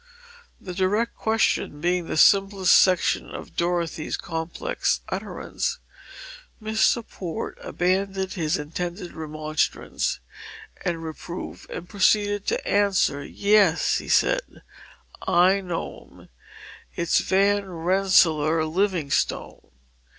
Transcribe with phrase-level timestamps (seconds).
[0.59, 5.77] The direct question being the simplest section of Dorothy's complex utterance,
[6.59, 7.07] Mr.
[7.07, 10.19] Port abandoned his intended remonstrance
[10.83, 13.29] and reproof and proceeded to answer it.
[13.33, 14.63] "Yes," he said,
[15.27, 16.29] "I know him.
[16.95, 19.69] It's Van Rensselaer Livingstone.